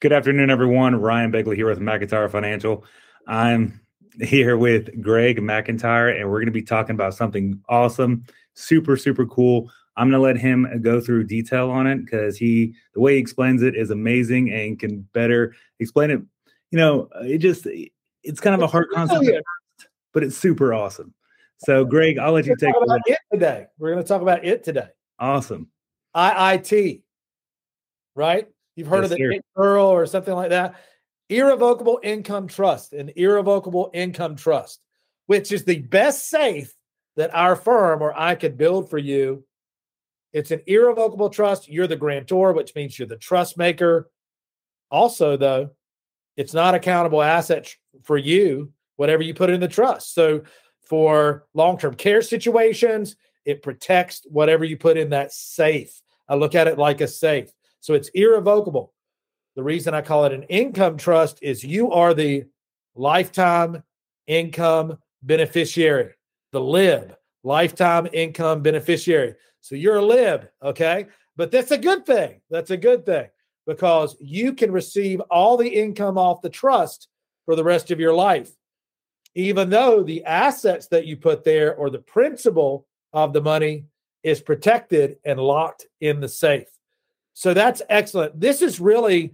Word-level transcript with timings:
Good 0.00 0.12
afternoon, 0.12 0.48
everyone. 0.48 0.94
Ryan 0.94 1.32
Begley 1.32 1.56
here 1.56 1.66
with 1.66 1.80
McIntyre 1.80 2.30
Financial. 2.30 2.84
I'm 3.26 3.80
here 4.20 4.56
with 4.56 5.02
Greg 5.02 5.38
McIntyre, 5.38 6.16
and 6.16 6.30
we're 6.30 6.36
going 6.36 6.46
to 6.46 6.52
be 6.52 6.62
talking 6.62 6.94
about 6.94 7.14
something 7.14 7.60
awesome, 7.68 8.24
super, 8.54 8.96
super 8.96 9.26
cool. 9.26 9.68
I'm 9.96 10.08
going 10.08 10.20
to 10.20 10.24
let 10.24 10.38
him 10.38 10.82
go 10.82 11.00
through 11.00 11.24
detail 11.24 11.68
on 11.68 11.88
it 11.88 12.04
because 12.04 12.36
he, 12.36 12.74
the 12.94 13.00
way 13.00 13.14
he 13.14 13.18
explains 13.18 13.64
it 13.64 13.74
is 13.74 13.90
amazing 13.90 14.52
and 14.52 14.78
can 14.78 15.00
better 15.12 15.56
explain 15.80 16.12
it. 16.12 16.22
You 16.70 16.78
know, 16.78 17.08
it 17.22 17.38
just, 17.38 17.66
it's 18.22 18.38
kind 18.38 18.54
of 18.54 18.62
a 18.62 18.68
hard 18.68 18.90
concept, 18.94 19.28
but 20.14 20.22
it's 20.22 20.36
super 20.36 20.72
awesome. 20.72 21.12
So, 21.66 21.84
Greg, 21.84 22.18
I'll 22.18 22.30
let 22.30 22.46
you 22.46 22.54
take 22.54 22.72
about 22.80 23.00
it 23.04 23.18
today. 23.32 23.66
We're 23.80 23.94
going 23.94 24.04
to 24.04 24.08
talk 24.08 24.22
about 24.22 24.44
it 24.44 24.62
today. 24.62 24.90
Awesome. 25.18 25.70
IIT, 26.14 27.02
right? 28.14 28.46
You've 28.78 28.86
heard 28.86 29.02
yes, 29.02 29.10
of 29.10 29.18
the 29.18 29.40
Earl 29.56 29.86
or 29.86 30.06
something 30.06 30.34
like 30.34 30.50
that. 30.50 30.76
Irrevocable 31.28 31.98
income 32.00 32.46
trust, 32.46 32.92
an 32.92 33.10
irrevocable 33.16 33.90
income 33.92 34.36
trust, 34.36 34.80
which 35.26 35.50
is 35.50 35.64
the 35.64 35.80
best 35.80 36.28
safe 36.30 36.72
that 37.16 37.34
our 37.34 37.56
firm 37.56 38.00
or 38.02 38.16
I 38.16 38.36
could 38.36 38.56
build 38.56 38.88
for 38.88 38.98
you. 38.98 39.44
It's 40.32 40.52
an 40.52 40.60
irrevocable 40.68 41.28
trust. 41.28 41.68
You're 41.68 41.88
the 41.88 41.96
grantor, 41.96 42.52
which 42.52 42.76
means 42.76 42.96
you're 42.96 43.08
the 43.08 43.16
trust 43.16 43.58
maker. 43.58 44.12
Also, 44.92 45.36
though, 45.36 45.70
it's 46.36 46.54
not 46.54 46.76
accountable 46.76 47.20
asset 47.20 47.74
for 48.04 48.16
you, 48.16 48.72
whatever 48.94 49.24
you 49.24 49.34
put 49.34 49.50
in 49.50 49.58
the 49.58 49.66
trust. 49.66 50.14
So, 50.14 50.42
for 50.82 51.46
long 51.52 51.78
term 51.78 51.94
care 51.94 52.22
situations, 52.22 53.16
it 53.44 53.60
protects 53.60 54.24
whatever 54.30 54.64
you 54.64 54.76
put 54.76 54.96
in 54.96 55.10
that 55.10 55.32
safe. 55.32 56.00
I 56.28 56.36
look 56.36 56.54
at 56.54 56.68
it 56.68 56.78
like 56.78 57.00
a 57.00 57.08
safe. 57.08 57.50
So 57.80 57.94
it's 57.94 58.08
irrevocable. 58.10 58.92
The 59.56 59.62
reason 59.62 59.94
I 59.94 60.02
call 60.02 60.24
it 60.24 60.32
an 60.32 60.44
income 60.44 60.96
trust 60.96 61.38
is 61.42 61.64
you 61.64 61.90
are 61.92 62.14
the 62.14 62.44
lifetime 62.94 63.82
income 64.26 64.98
beneficiary, 65.22 66.12
the 66.52 66.60
LIB, 66.60 67.16
lifetime 67.42 68.08
income 68.12 68.62
beneficiary. 68.62 69.34
So 69.60 69.74
you're 69.74 69.96
a 69.96 70.04
LIB, 70.04 70.48
okay? 70.62 71.06
But 71.36 71.50
that's 71.50 71.70
a 71.70 71.78
good 71.78 72.06
thing. 72.06 72.40
That's 72.50 72.70
a 72.70 72.76
good 72.76 73.06
thing 73.06 73.28
because 73.66 74.16
you 74.20 74.54
can 74.54 74.72
receive 74.72 75.20
all 75.30 75.56
the 75.56 75.68
income 75.68 76.18
off 76.18 76.40
the 76.40 76.48
trust 76.48 77.08
for 77.44 77.54
the 77.54 77.64
rest 77.64 77.90
of 77.90 78.00
your 78.00 78.14
life, 78.14 78.50
even 79.34 79.70
though 79.70 80.02
the 80.02 80.24
assets 80.24 80.86
that 80.88 81.06
you 81.06 81.16
put 81.16 81.44
there 81.44 81.74
or 81.74 81.90
the 81.90 81.98
principal 81.98 82.86
of 83.12 83.32
the 83.32 83.42
money 83.42 83.86
is 84.22 84.40
protected 84.40 85.16
and 85.24 85.38
locked 85.38 85.86
in 86.00 86.20
the 86.20 86.28
safe. 86.28 86.68
So 87.38 87.54
that's 87.54 87.82
excellent. 87.88 88.40
This 88.40 88.62
is 88.62 88.80
really, 88.80 89.32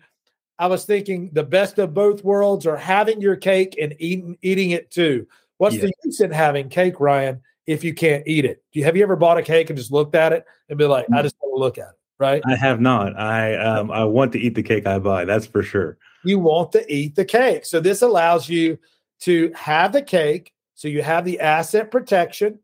I 0.58 0.66
was 0.66 0.84
thinking, 0.84 1.30
the 1.32 1.42
best 1.42 1.78
of 1.78 1.94
both 1.94 2.22
worlds 2.22 2.66
or 2.66 2.76
having 2.76 3.22
your 3.22 3.34
cake 3.34 3.78
and 3.80 3.94
eating, 3.98 4.36
eating 4.42 4.72
it 4.72 4.90
too. 4.90 5.26
What's 5.56 5.76
yeah. 5.76 5.86
the 5.86 5.92
use 6.04 6.20
in 6.20 6.30
having 6.30 6.68
cake, 6.68 7.00
Ryan, 7.00 7.40
if 7.66 7.82
you 7.82 7.94
can't 7.94 8.22
eat 8.26 8.44
it? 8.44 8.62
Do 8.74 8.78
you, 8.78 8.84
have 8.84 8.94
you 8.94 9.02
ever 9.04 9.16
bought 9.16 9.38
a 9.38 9.42
cake 9.42 9.70
and 9.70 9.78
just 9.78 9.90
looked 9.90 10.14
at 10.14 10.34
it 10.34 10.44
and 10.68 10.78
be 10.78 10.84
like, 10.84 11.06
I 11.14 11.20
mm. 11.20 11.22
just 11.22 11.36
want 11.40 11.56
to 11.56 11.58
look 11.58 11.78
at 11.78 11.94
it? 11.94 11.98
Right. 12.18 12.42
I 12.46 12.56
have 12.56 12.78
not. 12.78 13.18
I 13.18 13.56
um 13.56 13.90
I 13.90 14.04
want 14.04 14.32
to 14.32 14.38
eat 14.38 14.54
the 14.54 14.62
cake 14.62 14.86
I 14.86 14.98
buy. 14.98 15.24
That's 15.24 15.46
for 15.46 15.62
sure. 15.62 15.96
You 16.24 16.38
want 16.38 16.72
to 16.72 16.84
eat 16.92 17.14
the 17.14 17.24
cake. 17.24 17.64
So 17.64 17.80
this 17.80 18.02
allows 18.02 18.50
you 18.50 18.78
to 19.20 19.50
have 19.54 19.94
the 19.94 20.02
cake. 20.02 20.52
So 20.74 20.88
you 20.88 21.00
have 21.02 21.24
the 21.24 21.40
asset 21.40 21.90
protection. 21.90 22.58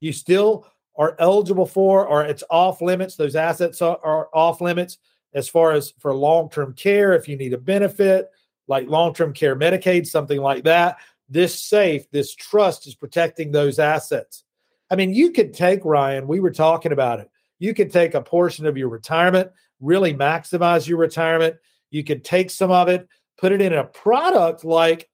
You 0.00 0.14
still 0.14 0.66
are 0.96 1.16
eligible 1.18 1.66
for, 1.66 2.06
or 2.06 2.24
it's 2.24 2.44
off 2.50 2.82
limits. 2.82 3.16
Those 3.16 3.36
assets 3.36 3.80
are, 3.80 4.28
off 4.34 4.60
limits 4.60 4.98
as 5.34 5.48
far 5.48 5.72
as 5.72 5.94
for 5.98 6.14
long 6.14 6.50
term 6.50 6.74
care. 6.74 7.14
If 7.14 7.28
you 7.28 7.36
need 7.36 7.52
a 7.52 7.58
benefit 7.58 8.30
like 8.68 8.88
long 8.88 9.14
term 9.14 9.32
care, 9.32 9.56
Medicaid, 9.56 10.06
something 10.06 10.40
like 10.40 10.64
that, 10.64 10.98
this 11.28 11.62
safe, 11.62 12.10
this 12.10 12.34
trust 12.34 12.86
is 12.86 12.94
protecting 12.94 13.50
those 13.50 13.78
assets. 13.78 14.44
I 14.90 14.96
mean, 14.96 15.14
you 15.14 15.30
could 15.30 15.54
take, 15.54 15.84
Ryan, 15.84 16.26
we 16.26 16.40
were 16.40 16.50
talking 16.50 16.92
about 16.92 17.20
it. 17.20 17.30
You 17.60 17.74
could 17.74 17.92
take 17.92 18.14
a 18.14 18.22
portion 18.22 18.66
of 18.66 18.76
your 18.76 18.88
retirement, 18.88 19.50
really 19.80 20.12
maximize 20.12 20.88
your 20.88 20.98
retirement. 20.98 21.56
You 21.90 22.02
could 22.02 22.24
take 22.24 22.50
some 22.50 22.70
of 22.70 22.88
it, 22.88 23.08
put 23.38 23.52
it 23.52 23.62
in 23.62 23.72
a 23.72 23.84
product 23.84 24.64
like 24.64 25.08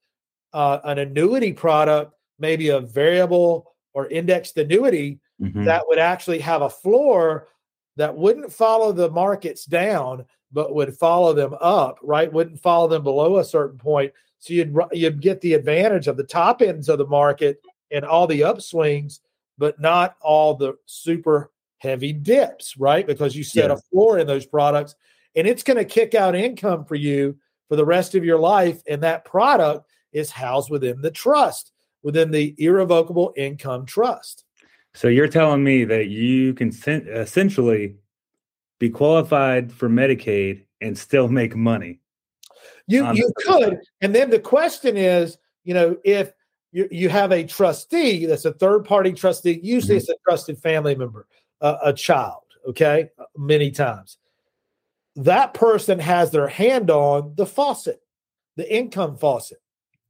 uh, 0.52 0.78
an 0.84 0.98
annuity 0.98 1.52
product, 1.52 2.14
maybe 2.38 2.70
a 2.70 2.80
variable 2.80 3.74
or 3.92 4.08
indexed 4.08 4.56
annuity 4.56 5.20
mm-hmm. 5.40 5.64
that 5.64 5.86
would 5.86 5.98
actually 5.98 6.38
have 6.40 6.62
a 6.62 6.70
floor 6.70 7.48
that 7.96 8.14
wouldn't 8.14 8.52
follow 8.52 8.92
the 8.92 9.10
markets 9.10 9.64
down, 9.64 10.24
but 10.52 10.74
would 10.74 10.96
follow 10.96 11.32
them 11.32 11.54
up, 11.60 11.98
right? 12.02 12.32
Wouldn't 12.32 12.60
follow 12.60 12.88
them 12.88 13.02
below 13.02 13.38
a 13.38 13.44
certain 13.44 13.78
point. 13.78 14.12
So 14.38 14.54
you'd 14.54 14.76
you'd 14.92 15.20
get 15.20 15.40
the 15.40 15.54
advantage 15.54 16.08
of 16.08 16.16
the 16.16 16.24
top 16.24 16.62
ends 16.62 16.88
of 16.88 16.98
the 16.98 17.06
market 17.06 17.60
and 17.90 18.04
all 18.04 18.26
the 18.26 18.42
upswings, 18.42 19.20
but 19.58 19.80
not 19.80 20.16
all 20.20 20.54
the 20.54 20.74
super 20.86 21.50
heavy 21.78 22.12
dips, 22.12 22.76
right? 22.76 23.06
Because 23.06 23.34
you 23.34 23.44
set 23.44 23.70
yeah. 23.70 23.76
a 23.76 23.80
floor 23.90 24.18
in 24.18 24.26
those 24.26 24.46
products 24.46 24.94
and 25.36 25.46
it's 25.46 25.62
going 25.62 25.76
to 25.76 25.84
kick 25.84 26.14
out 26.14 26.34
income 26.34 26.84
for 26.84 26.94
you 26.94 27.36
for 27.68 27.76
the 27.76 27.84
rest 27.84 28.14
of 28.14 28.24
your 28.24 28.38
life. 28.38 28.82
And 28.88 29.02
that 29.02 29.24
product 29.24 29.86
is 30.12 30.30
housed 30.30 30.70
within 30.70 31.02
the 31.02 31.10
trust, 31.10 31.72
within 32.02 32.30
the 32.30 32.54
irrevocable 32.58 33.34
income 33.36 33.84
trust. 33.84 34.44
So 34.96 35.08
you're 35.08 35.28
telling 35.28 35.62
me 35.62 35.84
that 35.84 36.06
you 36.06 36.54
can 36.54 36.70
essentially 36.70 37.96
be 38.80 38.88
qualified 38.88 39.70
for 39.70 39.90
Medicaid 39.90 40.64
and 40.80 40.96
still 40.96 41.28
make 41.28 41.54
money. 41.54 42.00
You 42.86 43.12
you 43.12 43.30
could, 43.36 43.78
and 44.00 44.14
then 44.14 44.30
the 44.30 44.38
question 44.38 44.96
is, 44.96 45.36
you 45.64 45.74
know, 45.74 45.98
if 46.02 46.32
you, 46.72 46.88
you 46.90 47.10
have 47.10 47.30
a 47.30 47.44
trustee 47.44 48.24
that's 48.24 48.46
a 48.46 48.54
third 48.54 48.86
party 48.86 49.12
trustee, 49.12 49.60
usually 49.62 49.96
mm-hmm. 49.96 49.98
it's 49.98 50.08
a 50.08 50.14
trusted 50.26 50.58
family 50.58 50.94
member, 50.94 51.26
uh, 51.60 51.76
a 51.84 51.92
child. 51.92 52.44
Okay, 52.66 53.10
many 53.36 53.70
times 53.70 54.16
that 55.16 55.52
person 55.52 55.98
has 55.98 56.30
their 56.30 56.48
hand 56.48 56.90
on 56.90 57.34
the 57.36 57.44
faucet, 57.44 58.00
the 58.56 58.74
income 58.74 59.18
faucet, 59.18 59.58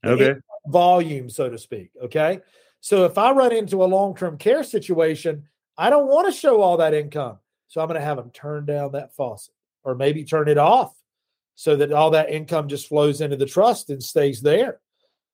the 0.04 0.10
okay, 0.10 0.26
income 0.26 0.42
volume, 0.68 1.28
so 1.28 1.50
to 1.50 1.58
speak. 1.58 1.90
Okay, 2.04 2.40
so 2.86 3.04
if 3.04 3.18
I 3.18 3.32
run 3.32 3.52
into 3.52 3.82
a 3.82 3.84
long 3.84 4.14
term 4.14 4.38
care 4.38 4.62
situation, 4.62 5.48
I 5.76 5.90
don't 5.90 6.06
want 6.06 6.32
to 6.32 6.40
show 6.40 6.60
all 6.60 6.76
that 6.76 6.94
income. 6.94 7.38
So 7.66 7.80
I'm 7.80 7.88
going 7.88 7.98
to 7.98 8.06
have 8.06 8.16
them 8.16 8.30
turn 8.30 8.64
down 8.64 8.92
that 8.92 9.12
faucet 9.12 9.52
or 9.82 9.96
maybe 9.96 10.22
turn 10.22 10.46
it 10.46 10.56
off 10.56 10.94
so 11.56 11.74
that 11.74 11.92
all 11.92 12.12
that 12.12 12.30
income 12.30 12.68
just 12.68 12.86
flows 12.86 13.20
into 13.20 13.34
the 13.34 13.44
trust 13.44 13.90
and 13.90 14.00
stays 14.00 14.40
there. 14.40 14.78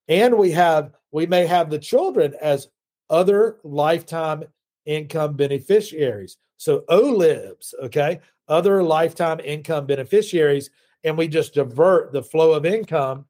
And 0.08 0.38
we 0.38 0.52
have, 0.52 0.92
we 1.10 1.26
may 1.26 1.44
have 1.44 1.68
the 1.68 1.78
children 1.78 2.32
as 2.40 2.68
other 3.10 3.58
lifetime 3.64 4.44
income 4.86 5.36
beneficiaries. 5.36 6.38
So 6.56 6.84
OLIBs, 6.88 7.74
okay, 7.82 8.20
other 8.48 8.82
lifetime 8.82 9.40
income 9.40 9.84
beneficiaries. 9.84 10.70
And 11.04 11.18
we 11.18 11.28
just 11.28 11.52
divert 11.52 12.12
the 12.12 12.22
flow 12.22 12.52
of 12.52 12.64
income. 12.64 13.26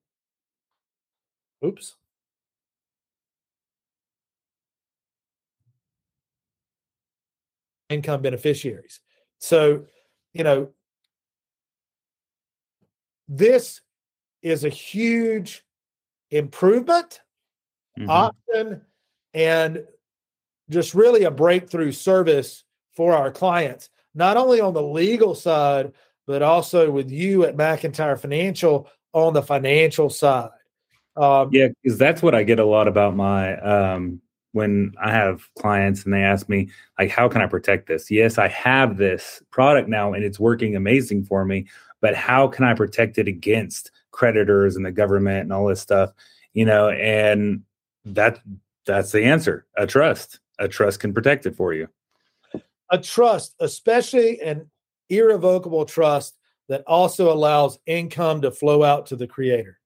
Oops. 1.66 1.96
Income 7.92 8.22
beneficiaries. 8.22 9.00
So, 9.38 9.84
you 10.32 10.44
know, 10.44 10.70
this 13.28 13.80
is 14.42 14.64
a 14.64 14.68
huge 14.68 15.64
improvement 16.30 17.20
mm-hmm. 17.98 18.10
option 18.10 18.82
and 19.34 19.84
just 20.70 20.94
really 20.94 21.24
a 21.24 21.30
breakthrough 21.30 21.92
service 21.92 22.64
for 22.94 23.14
our 23.14 23.30
clients, 23.30 23.90
not 24.14 24.36
only 24.36 24.60
on 24.60 24.74
the 24.74 24.82
legal 24.82 25.34
side, 25.34 25.92
but 26.26 26.42
also 26.42 26.90
with 26.90 27.10
you 27.10 27.44
at 27.44 27.56
McIntyre 27.56 28.18
Financial 28.18 28.88
on 29.12 29.34
the 29.34 29.42
financial 29.42 30.08
side. 30.08 30.50
Um, 31.16 31.50
yeah, 31.52 31.68
because 31.82 31.98
that's 31.98 32.22
what 32.22 32.34
I 32.34 32.42
get 32.42 32.58
a 32.58 32.64
lot 32.64 32.88
about 32.88 33.14
my 33.14 33.56
um, 33.58 34.20
when 34.52 34.94
I 35.02 35.10
have 35.10 35.48
clients 35.58 36.04
and 36.04 36.12
they 36.12 36.22
ask 36.22 36.48
me, 36.48 36.68
like, 36.98 37.10
how 37.10 37.28
can 37.28 37.42
I 37.42 37.46
protect 37.46 37.88
this? 37.88 38.10
Yes, 38.10 38.38
I 38.38 38.48
have 38.48 38.96
this 38.96 39.42
product 39.50 39.88
now 39.88 40.12
and 40.12 40.24
it's 40.24 40.38
working 40.38 40.76
amazing 40.76 41.24
for 41.24 41.44
me, 41.44 41.66
but 42.00 42.14
how 42.14 42.48
can 42.48 42.64
I 42.64 42.74
protect 42.74 43.18
it 43.18 43.28
against 43.28 43.90
creditors 44.10 44.76
and 44.76 44.84
the 44.84 44.92
government 44.92 45.44
and 45.44 45.52
all 45.52 45.66
this 45.66 45.80
stuff? 45.80 46.12
You 46.52 46.66
know, 46.66 46.90
and 46.90 47.62
that 48.04 48.40
that's 48.86 49.12
the 49.12 49.24
answer. 49.24 49.66
A 49.76 49.86
trust. 49.86 50.40
A 50.58 50.68
trust 50.68 51.00
can 51.00 51.14
protect 51.14 51.46
it 51.46 51.56
for 51.56 51.72
you. 51.72 51.88
A 52.90 52.98
trust, 52.98 53.54
especially 53.60 54.40
an 54.42 54.70
irrevocable 55.08 55.86
trust 55.86 56.36
that 56.68 56.82
also 56.86 57.32
allows 57.32 57.78
income 57.86 58.42
to 58.42 58.50
flow 58.50 58.82
out 58.82 59.06
to 59.06 59.16
the 59.16 59.26
creator, 59.26 59.78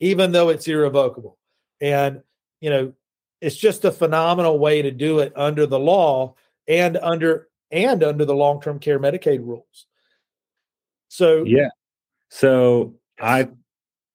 even 0.00 0.32
though 0.32 0.48
it's 0.48 0.68
irrevocable. 0.68 1.38
And 1.80 2.22
you 2.60 2.70
know, 2.70 2.92
it's 3.42 3.56
just 3.56 3.84
a 3.84 3.90
phenomenal 3.90 4.58
way 4.58 4.82
to 4.82 4.92
do 4.92 5.18
it 5.18 5.32
under 5.34 5.66
the 5.66 5.78
law 5.78 6.34
and 6.68 6.96
under 6.96 7.48
and 7.72 8.04
under 8.04 8.24
the 8.24 8.34
long-term 8.34 8.78
care 8.78 9.00
Medicaid 9.00 9.40
rules. 9.40 9.86
So 11.08 11.42
yeah. 11.44 11.70
So 12.28 12.94
I 13.20 13.48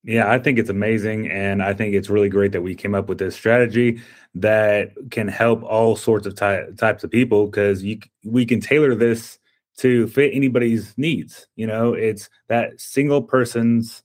yeah, 0.03 0.31
I 0.31 0.39
think 0.39 0.57
it's 0.57 0.69
amazing. 0.69 1.29
And 1.29 1.62
I 1.62 1.74
think 1.74 1.94
it's 1.94 2.09
really 2.09 2.29
great 2.29 2.53
that 2.53 2.62
we 2.62 2.74
came 2.74 2.95
up 2.95 3.09
with 3.09 3.18
this 3.18 3.35
strategy 3.35 4.01
that 4.35 4.94
can 5.12 5.27
help 5.27 5.62
all 5.63 5.97
sorts 5.97 6.25
of 6.25 6.35
ty- 6.35 6.71
types 6.77 7.03
of 7.03 7.12
people 7.12 7.47
because 7.47 7.83
you 7.83 8.00
we 8.23 8.45
can 8.45 8.62
tailor 8.62 8.95
this 8.95 9.39
to 9.80 10.07
fit 10.07 10.33
anybody's 10.33 10.97
needs. 10.97 11.47
You 11.57 11.68
know, 11.68 11.94
it's 11.94 12.30
that 12.47 12.80
single 12.80 13.21
person's 13.21 14.03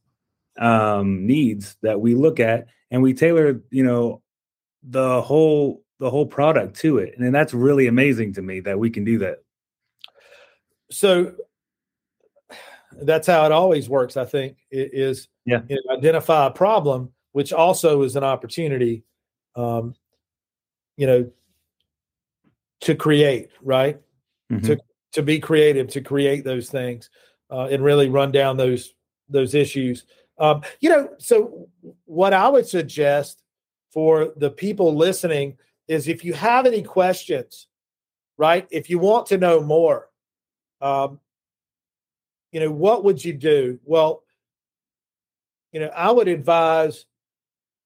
um, 0.58 1.26
needs 1.26 1.76
that 1.82 2.00
we 2.00 2.16
look 2.16 2.40
at 2.40 2.66
and 2.90 3.02
we 3.02 3.14
tailor, 3.14 3.62
you 3.70 3.84
know, 3.84 4.21
the 4.82 5.22
whole 5.22 5.82
the 5.98 6.10
whole 6.10 6.26
product 6.26 6.76
to 6.80 6.98
it. 6.98 7.14
And 7.16 7.34
that's 7.34 7.54
really 7.54 7.86
amazing 7.86 8.34
to 8.34 8.42
me 8.42 8.60
that 8.60 8.78
we 8.78 8.90
can 8.90 9.04
do 9.04 9.18
that. 9.18 9.38
So 10.90 11.34
that's 13.00 13.26
how 13.26 13.46
it 13.46 13.52
always 13.52 13.88
works, 13.88 14.16
I 14.16 14.24
think, 14.24 14.56
is 14.70 15.28
yeah. 15.44 15.62
You 15.68 15.76
know, 15.76 15.96
identify 15.96 16.46
a 16.46 16.50
problem, 16.50 17.12
which 17.32 17.52
also 17.52 18.02
is 18.02 18.16
an 18.16 18.24
opportunity, 18.24 19.04
um, 19.56 19.94
you 20.96 21.06
know, 21.06 21.30
to 22.82 22.94
create, 22.94 23.50
right? 23.62 24.00
Mm-hmm. 24.52 24.66
To 24.66 24.78
to 25.12 25.22
be 25.22 25.38
creative, 25.38 25.88
to 25.88 26.00
create 26.00 26.44
those 26.44 26.70
things, 26.70 27.10
uh, 27.50 27.68
and 27.70 27.82
really 27.82 28.08
run 28.08 28.32
down 28.32 28.56
those 28.56 28.94
those 29.28 29.54
issues. 29.54 30.04
Um, 30.38 30.62
you 30.80 30.90
know, 30.90 31.10
so 31.18 31.68
what 32.04 32.32
I 32.32 32.48
would 32.48 32.66
suggest 32.66 33.42
for 33.92 34.32
the 34.36 34.50
people 34.50 34.96
listening 34.96 35.58
is 35.86 36.08
if 36.08 36.24
you 36.24 36.32
have 36.32 36.66
any 36.66 36.82
questions, 36.82 37.68
right? 38.38 38.66
If 38.70 38.88
you 38.88 38.98
want 38.98 39.26
to 39.26 39.38
know 39.38 39.60
more, 39.60 40.08
um, 40.80 41.20
you 42.50 42.60
know, 42.60 42.70
what 42.70 43.04
would 43.04 43.24
you 43.24 43.32
do? 43.32 43.78
Well, 43.84 44.22
you 45.72 45.80
know, 45.80 45.90
I 45.94 46.10
would 46.10 46.28
advise, 46.28 47.06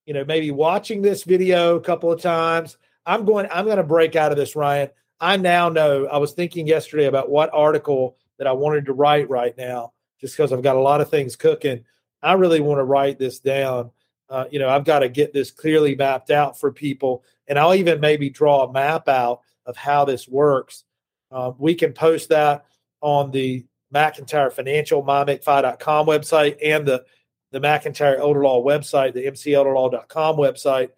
you 0.06 0.14
know, 0.14 0.24
maybe 0.24 0.50
watching 0.50 1.02
this 1.02 1.24
video 1.24 1.76
a 1.76 1.80
couple 1.80 2.10
of 2.10 2.20
times. 2.20 2.78
I'm 3.04 3.24
going, 3.24 3.46
I'm 3.50 3.64
going 3.64 3.76
to 3.76 3.84
break 3.84 4.16
out 4.16 4.32
of 4.32 4.38
this, 4.38 4.56
Ryan. 4.56 4.90
I 5.20 5.36
now 5.36 5.68
know 5.68 6.06
I 6.06 6.18
was 6.18 6.32
thinking 6.32 6.66
yesterday 6.66 7.06
about 7.06 7.30
what 7.30 7.50
article 7.52 8.16
that 8.38 8.46
I 8.46 8.52
wanted 8.52 8.86
to 8.86 8.92
write 8.92 9.30
right 9.30 9.56
now, 9.56 9.92
just 10.20 10.36
because 10.36 10.52
I've 10.52 10.62
got 10.62 10.76
a 10.76 10.80
lot 10.80 11.00
of 11.00 11.10
things 11.10 11.36
cooking. 11.36 11.84
I 12.22 12.34
really 12.34 12.60
want 12.60 12.78
to 12.78 12.84
write 12.84 13.18
this 13.18 13.38
down. 13.38 13.90
Uh, 14.28 14.44
you 14.50 14.58
know, 14.58 14.69
I've 14.69 14.84
got 14.84 15.00
to 15.00 15.08
get 15.08 15.32
this 15.32 15.50
clearly 15.50 15.94
mapped 15.94 16.31
out 16.31 16.58
for 16.58 16.73
people. 16.73 17.25
And 17.49 17.58
I'll 17.58 17.75
even 17.75 18.00
maybe 18.00 18.31
draw 18.31 18.64
a 18.64 18.73
map 18.73 19.08
out 19.08 19.43
of 19.67 19.76
how 19.76 20.05
this 20.05 20.28
works. 20.28 20.84
Uh, 21.31 21.52
we 21.58 21.75
can 21.75 21.93
post 21.93 22.28
that 22.31 22.64
on 23.00 23.31
the 23.31 23.64
McIntyre 23.94 24.52
Financial, 24.52 25.02
mymcfi.com 25.02 26.06
website 26.06 26.56
and 26.62 26.87
the 26.87 27.05
the 27.52 27.61
McIntyre 27.61 28.19
Elder 28.19 28.43
Law 28.43 28.62
website, 28.62 29.14
the 29.14 29.25
mcelderlaw.com 29.25 30.37
website, 30.37 30.90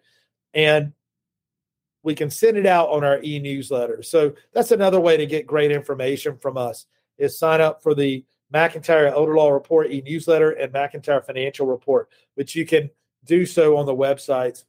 and 0.53 0.93
we 2.03 2.15
can 2.15 2.29
send 2.31 2.57
it 2.57 2.65
out 2.65 2.89
on 2.89 3.03
our 3.03 3.21
e-newsletter. 3.23 4.01
So 4.03 4.33
that's 4.51 4.71
another 4.71 4.99
way 4.99 5.15
to 5.17 5.25
get 5.25 5.45
great 5.45 5.71
information 5.71 6.37
from 6.37 6.57
us 6.57 6.85
is 7.17 7.37
sign 7.37 7.61
up 7.61 7.83
for 7.83 7.93
the 7.93 8.25
McIntyre 8.53 9.11
Elder 9.11 9.35
Law 9.35 9.51
Report 9.51 9.91
e-newsletter 9.91 10.51
and 10.51 10.73
McIntyre 10.73 11.23
Financial 11.23 11.67
Report, 11.67 12.09
which 12.35 12.55
you 12.55 12.65
can 12.65 12.89
do 13.29 13.45
so 13.45 13.77
on 13.77 13.85
the 13.85 13.95
websites. 13.95 14.63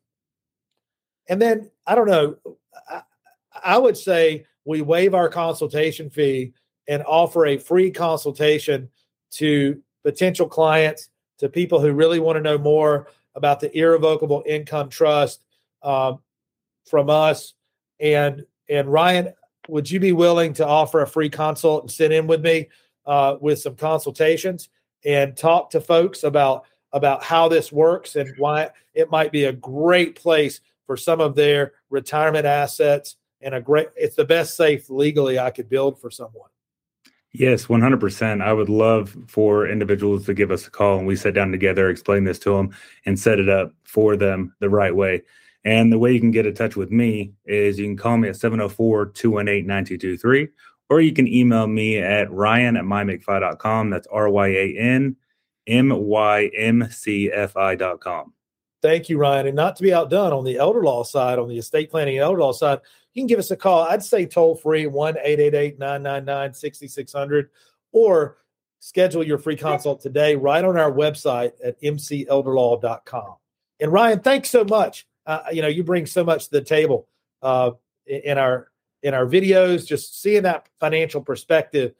And 1.29 1.41
then 1.41 1.71
I 1.87 1.95
don't 1.95 2.07
know, 2.09 2.37
I, 2.89 3.03
I 3.65 3.79
would 3.79 3.97
say 3.97 4.45
we 4.67 4.83
waive 4.83 5.15
our 5.15 5.31
consultation 5.31 6.11
fee 6.11 6.53
and 6.87 7.03
offer 7.05 7.47
a 7.47 7.57
free 7.57 7.91
consultation 7.91 8.91
to 9.33 9.83
potential 10.05 10.47
clients 10.47 11.09
to 11.39 11.49
people 11.49 11.81
who 11.81 11.93
really 11.93 12.21
want 12.21 12.37
to 12.37 12.43
know 12.43 12.59
more 12.59 13.09
about 13.35 13.61
the 13.61 13.75
irrevocable 13.77 14.43
income 14.47 14.91
trust 14.91 15.43
um, 15.83 16.21
from 16.85 17.09
us. 17.09 17.55
And 17.99 18.45
and 18.69 18.93
Ryan, 18.93 19.33
would 19.69 19.91
you 19.91 20.01
be 20.01 20.13
willing 20.13 20.53
to 20.55 20.67
offer 20.67 21.01
a 21.01 21.07
free 21.07 21.31
consult 21.31 21.85
and 21.85 21.91
sit 21.91 22.13
in 22.13 22.27
with 22.27 22.43
me 22.43 22.69
uh, 23.07 23.37
with 23.41 23.59
some 23.59 23.77
consultations 23.77 24.69
and 25.05 25.37
talk 25.37 25.71
to 25.71 25.81
folks 25.81 26.25
about 26.25 26.67
about 26.93 27.23
how 27.23 27.49
this 27.49 27.71
works 27.73 28.17
and 28.17 28.33
why 28.39 28.71
it 28.95 29.11
might 29.11 29.33
be 29.33 29.45
a 29.45 29.53
great 29.53 30.17
place 30.17 30.61
for 30.87 30.97
some 30.97 31.21
of 31.21 31.35
their 31.35 31.73
retirement 31.89 32.47
assets 32.47 33.17
and 33.41 33.55
a 33.55 33.61
great 33.61 33.89
it's 33.97 34.17
the 34.17 34.25
best 34.25 34.57
safe 34.57 34.91
legally 34.91 35.39
I 35.39 35.51
could 35.51 35.69
build 35.69 36.01
for 36.01 36.11
someone. 36.11 36.51
Yes, 37.33 37.67
100%. 37.67 38.43
I 38.43 38.53
would 38.53 38.69
love 38.69 39.17
for 39.29 39.69
individuals 39.69 40.27
to 40.27 40.35
give 40.35 40.51
us 40.51 40.67
a 40.67 40.71
call 40.71 40.99
and 40.99 41.07
we 41.07 41.15
sit 41.15 41.33
down 41.33 41.53
together, 41.53 41.89
explain 41.89 42.25
this 42.25 42.41
to 42.41 42.57
them, 42.57 42.75
and 43.07 43.19
set 43.19 43.39
it 43.39 43.49
up 43.49 43.73
for 43.85 44.17
them 44.17 44.53
the 44.59 44.69
right 44.69 44.95
way. 44.95 45.23
And 45.65 45.93
the 45.93 45.99
way 45.99 46.13
you 46.13 46.21
can 46.21 46.33
get 46.33 46.47
in 46.47 46.55
touch 46.55 46.75
with 46.75 46.91
me 46.91 47.33
is 47.45 47.79
you 47.79 47.87
can 47.87 47.97
call 47.97 48.17
me 48.17 48.29
at 48.29 48.37
704 48.37 49.07
218 49.07 49.67
9223, 49.67 50.49
or 50.89 51.01
you 51.01 51.13
can 51.13 51.29
email 51.29 51.67
me 51.67 51.99
at 51.99 52.31
ryan 52.33 52.77
at 52.77 52.85
mymcfi.com. 52.85 53.91
That's 53.91 54.09
R 54.09 54.29
Y 54.29 54.49
A 54.49 54.77
N 54.79 55.17
M 55.67 55.91
Y 55.91 56.51
M 56.57 56.89
C 56.91 57.31
F 57.33 57.57
I.com. 57.57 58.33
Thank 58.83 59.09
you, 59.09 59.19
Ryan. 59.19 59.49
And 59.49 59.57
not 59.57 59.77
to 59.77 59.83
be 59.83 59.93
outdone 59.93 60.33
on 60.33 60.45
the 60.45 60.57
elder 60.57 60.83
law 60.83 61.03
side, 61.03 61.39
on 61.39 61.49
the 61.49 61.59
estate 61.59 61.91
planning 61.91 62.17
and 62.17 62.25
elder 62.25 62.41
law 62.41 62.53
side, 62.53 62.81
you 63.13 63.23
can 63.23 63.27
give 63.27 63.39
us 63.39 63.51
a 63.51 63.57
call. 63.57 63.83
I'd 63.83 64.03
say 64.03 64.25
toll 64.25 64.55
free 64.55 64.87
1 64.87 65.17
888 65.19 65.79
999 65.79 66.55
6600 66.55 67.51
or 67.93 68.39
schedule 68.79 69.25
your 69.25 69.39
free 69.39 69.57
consult 69.57 70.01
today 70.01 70.35
right 70.35 70.65
on 70.65 70.79
our 70.79 70.91
website 70.91 71.53
at 71.63 71.81
mcelderlaw.com. 71.83 73.35
And 73.81 73.93
Ryan, 73.93 74.21
thanks 74.21 74.51
so 74.51 74.65
much. 74.65 75.07
Uh, 75.27 75.43
you 75.53 75.63
know, 75.63 75.69
you 75.69 75.85
bring 75.85 76.07
so 76.07 76.25
much 76.25 76.47
to 76.47 76.51
the 76.53 76.63
table 76.63 77.07
uh, 77.43 77.73
in 78.07 78.39
our 78.39 78.69
in 79.03 79.15
our 79.15 79.27
videos. 79.27 79.87
Just 79.87 80.21
seeing 80.21 80.43
that 80.43 80.69
financial 80.79 81.21
perspective, 81.21 81.95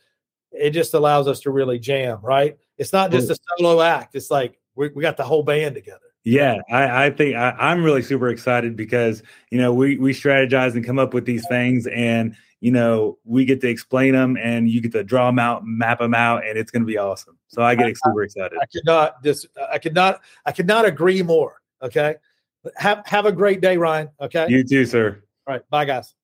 it 0.53 0.71
just 0.71 0.95
allows 0.95 1.29
us 1.29 1.41
to 1.41 1.51
really 1.51 1.79
jam. 1.79 2.19
Right? 2.23 2.59
It's 2.79 2.93
not 2.93 3.11
just 3.11 3.29
mm. 3.29 3.33
a 3.33 3.37
solo 3.59 3.81
act. 3.81 4.15
It's 4.15 4.31
like 4.31 4.59
we, 4.75 4.89
we 4.89 5.03
got 5.03 5.17
the 5.17 5.25
whole 5.25 5.43
band 5.43 5.75
together. 5.75 6.01
Yeah, 6.25 6.59
I, 6.71 7.07
I 7.07 7.11
think 7.11 7.35
I, 7.35 7.73
am 7.73 7.83
really 7.83 8.03
super 8.03 8.29
excited 8.29 8.77
because 8.77 9.23
you 9.51 9.59
know 9.59 9.73
we 9.73 9.97
we 9.97 10.13
strategize 10.13 10.75
and 10.75 10.85
come 10.85 10.99
up 10.99 11.15
with 11.15 11.25
these 11.25 11.47
things, 11.49 11.87
and 11.87 12.37
you 12.61 12.71
know 12.71 13.19
we 13.25 13.47
get 13.47 13.63
to 13.63 13.69
explain 13.69 14.13
them, 14.13 14.37
and 14.37 14.69
you 14.69 14.83
get 14.83 14.93
to 14.93 15.03
draw 15.03 15.27
them 15.27 15.39
out, 15.39 15.63
map 15.65 15.99
them 15.99 16.15
out, 16.15 16.47
and 16.47 16.59
it's 16.59 16.71
going 16.71 16.83
to 16.83 16.87
be 16.87 16.99
awesome. 16.99 17.39
So 17.49 17.63
I 17.63 17.75
get 17.75 17.87
I, 17.87 17.93
super 18.05 18.23
excited. 18.23 18.59
I 18.61 18.67
could 18.67 18.85
not 18.85 19.25
just 19.25 19.47
I 19.73 19.79
could 19.79 19.95
not 19.95 20.21
I 20.45 20.53
could 20.53 20.67
not 20.67 20.85
agree 20.85 21.23
more. 21.23 21.63
Okay, 21.83 22.17
have 22.77 23.03
have 23.07 23.25
a 23.25 23.33
great 23.33 23.63
day, 23.63 23.79
Ryan. 23.79 24.11
Okay, 24.21 24.47
you 24.51 24.63
too, 24.63 24.85
sir. 24.85 25.23
All 25.47 25.55
right, 25.55 25.71
bye, 25.71 25.87
guys. 25.87 26.15